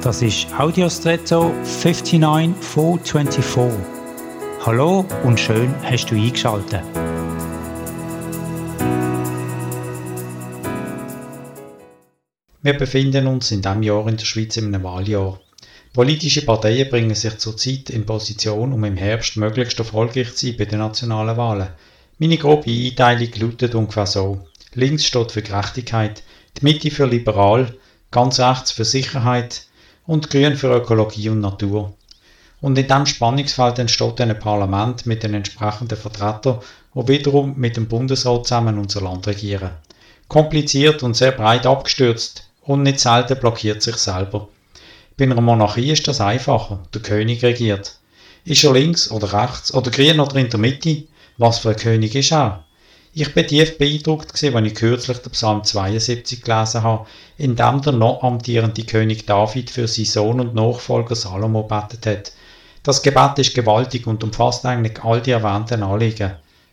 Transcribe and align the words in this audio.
Das 0.00 0.22
ist 0.22 0.46
Audiostretto 0.56 1.52
59424. 1.64 3.84
Hallo 4.64 5.04
und 5.24 5.40
schön 5.40 5.74
hast 5.82 6.06
du 6.06 6.14
eingeschaltet. 6.14 6.84
Wir 12.62 12.74
befinden 12.74 13.26
uns 13.26 13.50
in 13.50 13.60
diesem 13.60 13.82
Jahr 13.82 14.06
in 14.06 14.16
der 14.16 14.24
Schweiz 14.24 14.56
einem 14.56 14.84
Wahljahr. 14.84 15.40
Politische 15.92 16.44
Parteien 16.44 16.88
bringen 16.88 17.16
sich 17.16 17.36
zurzeit 17.38 17.90
in 17.90 18.06
Position, 18.06 18.72
um 18.72 18.84
im 18.84 18.96
Herbst 18.96 19.36
möglichst 19.36 19.80
erfolgreich 19.80 20.36
zu 20.36 20.46
sein 20.46 20.56
bei 20.56 20.66
den 20.66 20.78
nationalen 20.78 21.36
Wahlen. 21.36 21.70
Meine 22.18 22.38
grobe 22.38 22.70
Einteilung 22.70 23.32
lautet 23.34 23.74
ungefähr 23.74 24.06
so. 24.06 24.46
Links 24.74 25.06
steht 25.06 25.32
für 25.32 25.42
Gerechtigkeit, 25.42 26.22
die 26.56 26.64
Mitte 26.64 26.92
für 26.92 27.06
liberal, 27.06 27.74
ganz 28.12 28.38
rechts 28.38 28.70
für 28.70 28.84
Sicherheit 28.84 29.64
und 30.08 30.30
grün 30.30 30.56
für 30.56 30.74
Ökologie 30.74 31.28
und 31.28 31.40
Natur. 31.40 31.92
Und 32.62 32.78
in 32.78 32.88
diesem 32.88 33.06
Spannungsfeld 33.06 33.78
entsteht 33.78 34.20
ein 34.20 34.36
Parlament 34.38 35.06
mit 35.06 35.22
den 35.22 35.34
entsprechenden 35.34 35.98
Vertretern, 35.98 36.60
die 36.94 37.08
wiederum 37.08 37.54
mit 37.56 37.76
dem 37.76 37.86
Bundesrat 37.86 38.46
zusammen 38.46 38.78
unser 38.78 39.02
Land 39.02 39.26
regieren. 39.26 39.70
Kompliziert 40.26 41.02
und 41.02 41.14
sehr 41.14 41.32
breit 41.32 41.66
abgestürzt 41.66 42.48
und 42.62 42.82
nicht 42.82 43.00
selten 43.00 43.38
blockiert 43.38 43.82
sich 43.82 43.96
selber. 43.96 44.48
Bei 45.18 45.26
einer 45.26 45.40
Monarchie 45.42 45.92
ist 45.92 46.08
das 46.08 46.22
einfacher. 46.22 46.80
Der 46.94 47.02
König 47.02 47.42
regiert. 47.42 47.98
Ist 48.44 48.64
er 48.64 48.72
links 48.72 49.10
oder 49.10 49.32
rechts 49.32 49.74
oder 49.74 49.90
grün 49.90 50.20
oder 50.20 50.36
in 50.36 50.48
der 50.48 50.58
Mitte? 50.58 51.04
Was 51.36 51.58
für 51.58 51.70
ein 51.70 51.76
König 51.76 52.14
ist 52.14 52.32
er? 52.32 52.64
Ich 53.14 53.34
bin 53.34 53.46
tief 53.46 53.78
beeindruckt 53.78 54.30
als 54.32 54.42
ich 54.42 54.74
kürzlich 54.74 55.18
den 55.18 55.32
Psalm 55.32 55.64
72 55.64 56.42
gelesen 56.42 56.82
habe, 56.82 57.06
in 57.38 57.56
dem 57.56 57.80
der 57.80 57.92
noch 57.92 58.22
amtierende 58.22 58.84
König 58.84 59.26
David 59.26 59.70
für 59.70 59.88
seinen 59.88 60.04
Sohn 60.04 60.40
und 60.40 60.54
Nachfolger 60.54 61.16
Salomo 61.16 61.62
betet 61.62 62.06
hat. 62.06 62.32
Das 62.82 63.02
Gebet 63.02 63.38
ist 63.38 63.54
gewaltig 63.54 64.06
und 64.06 64.22
umfasst 64.22 64.64
eigentlich 64.66 65.02
all 65.02 65.20
die 65.20 65.32
erwähnten 65.32 65.82
Anliegen. 65.82 66.32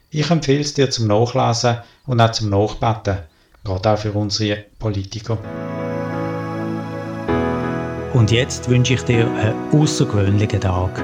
Ich 0.09 0.29
empfehle 0.29 0.61
es 0.61 0.73
dir 0.73 0.89
zum 0.89 1.07
Nachlesen 1.07 1.77
und 2.05 2.21
auch 2.21 2.31
zum 2.31 2.49
Nachbeten, 2.49 3.19
gerade 3.63 3.91
auch 3.91 3.97
für 3.97 4.11
unsere 4.11 4.65
Politiker. 4.77 5.37
Und 8.13 8.31
jetzt 8.31 8.69
wünsche 8.69 8.93
ich 8.93 9.01
dir 9.01 9.27
einen 9.27 9.81
außergewöhnlichen 9.81 10.61
Tag. 10.61 11.03